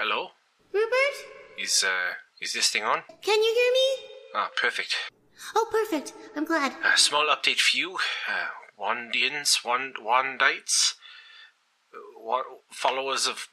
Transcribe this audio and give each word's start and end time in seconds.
hello? 0.00 0.30
Rupert? 0.72 1.16
Is, 1.58 1.84
uh, 1.86 2.14
is 2.40 2.54
this 2.54 2.70
thing 2.70 2.82
on? 2.82 3.02
Can 3.20 3.42
you 3.42 3.52
hear 3.54 3.72
me? 3.72 4.08
Ah, 4.34 4.48
perfect. 4.56 4.96
Oh, 5.54 5.68
perfect. 5.70 6.14
I'm 6.34 6.46
glad. 6.46 6.72
A 6.82 6.96
small 6.96 7.26
update 7.26 7.60
for 7.60 7.76
you. 7.76 7.96
Uh, 8.26 8.48
Wandians, 8.80 9.62
Wand, 9.62 9.96
Wandites, 10.02 10.94
uh, 11.94 12.42
followers 12.70 13.26
of 13.26 13.48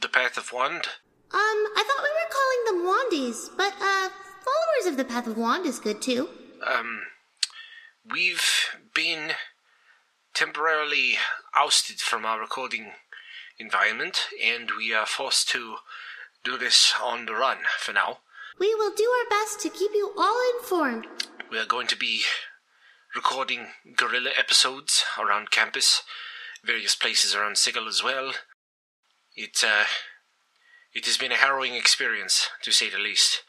the 0.00 0.08
Path 0.08 0.36
of 0.36 0.52
Wand. 0.52 0.88
Um, 1.30 1.60
I 1.76 1.84
thought 1.86 2.02
we 2.02 2.10
were 2.10 2.32
calling 2.38 2.64
them 2.66 2.80
Wandies, 2.90 3.56
but, 3.56 3.74
uh, 3.80 4.08
followers 4.42 4.86
of 4.86 4.96
the 4.96 5.04
Path 5.04 5.28
of 5.28 5.38
Wand 5.38 5.64
is 5.64 5.78
good 5.78 6.02
too. 6.02 6.28
Um, 6.66 7.02
we've 8.10 8.42
been 8.94 9.34
temporarily 10.34 11.18
ousted 11.54 12.00
from 12.00 12.26
our 12.26 12.40
recording 12.40 12.94
environment, 13.58 14.26
and 14.42 14.70
we 14.76 14.94
are 14.94 15.06
forced 15.06 15.48
to 15.50 15.76
do 16.42 16.58
this 16.58 16.94
on 17.02 17.26
the 17.26 17.34
run 17.34 17.58
for 17.78 17.92
now. 17.92 18.18
We 18.58 18.74
will 18.74 18.92
do 18.94 19.04
our 19.04 19.28
best 19.30 19.60
to 19.60 19.70
keep 19.70 19.90
you 19.94 20.12
all 20.16 20.40
informed. 20.58 21.06
We 21.50 21.58
are 21.58 21.66
going 21.66 21.86
to 21.88 21.96
be 21.96 22.22
recording 23.14 23.68
guerrilla 23.96 24.30
episodes 24.36 25.04
around 25.18 25.50
campus, 25.50 26.02
various 26.64 26.94
places 26.94 27.34
around 27.34 27.58
Sigil 27.58 27.88
as 27.88 28.02
well. 28.02 28.32
It, 29.36 29.62
uh, 29.64 29.84
it 30.92 31.06
has 31.06 31.16
been 31.16 31.32
a 31.32 31.36
harrowing 31.36 31.74
experience, 31.74 32.48
to 32.62 32.72
say 32.72 32.88
the 32.90 32.98
least. 32.98 33.42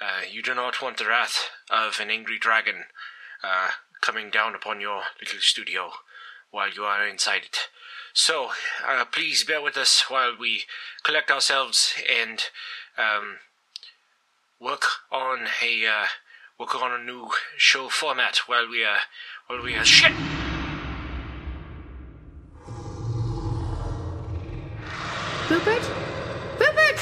Uh, 0.00 0.22
you 0.30 0.42
do 0.42 0.54
not 0.54 0.80
want 0.80 0.96
the 0.96 1.06
wrath 1.06 1.50
of 1.70 1.98
an 2.00 2.10
angry 2.10 2.38
dragon 2.38 2.84
uh, 3.42 3.68
coming 4.00 4.30
down 4.30 4.54
upon 4.54 4.80
your 4.80 5.02
little 5.20 5.40
studio 5.40 5.90
while 6.50 6.70
you 6.70 6.84
are 6.84 7.06
inside 7.06 7.42
it. 7.44 7.58
So, 8.12 8.50
uh, 8.86 9.04
please 9.04 9.44
bear 9.44 9.62
with 9.62 9.76
us 9.76 10.04
while 10.08 10.36
we 10.38 10.62
collect 11.04 11.30
ourselves 11.30 11.94
and 12.10 12.42
um, 12.96 13.36
work 14.60 14.84
on 15.12 15.46
a 15.62 15.86
uh, 15.86 16.06
work 16.58 16.74
on 16.74 17.00
a 17.00 17.04
new 17.04 17.30
show 17.56 17.88
format 17.88 18.38
while 18.46 18.68
we 18.68 18.84
are 18.84 18.98
while 19.46 19.62
we 19.62 19.74
are 19.76 19.84
shit. 19.84 20.12
Rupert? 25.50 25.82
Rupert! 26.60 27.00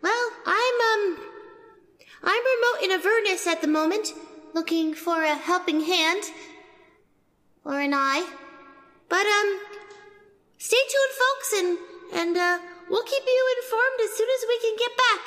Well, 0.00 0.30
I'm, 0.46 0.74
um, 0.92 1.18
I'm 2.22 2.42
remote 2.44 2.84
in 2.84 2.90
Avernus 2.92 3.48
at 3.48 3.62
the 3.62 3.66
moment, 3.66 4.12
looking 4.58 4.92
for 4.92 5.22
a 5.22 5.36
helping 5.36 5.80
hand. 5.82 6.24
Or 7.64 7.78
an 7.78 7.94
eye. 7.94 8.26
But, 9.08 9.24
um, 9.36 9.48
stay 10.58 10.84
tuned, 10.92 11.14
folks, 11.22 11.50
and, 11.58 11.70
and, 12.20 12.36
uh, 12.36 12.58
we'll 12.90 13.04
keep 13.04 13.22
you 13.24 13.42
informed 13.58 14.00
as 14.02 14.16
soon 14.18 14.30
as 14.36 14.42
we 14.48 14.58
can 14.64 14.74
get 14.76 14.92
back. 15.06 15.20